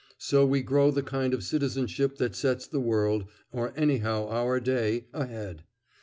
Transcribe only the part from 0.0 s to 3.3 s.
So we grow the kind of citizenship that sets the world,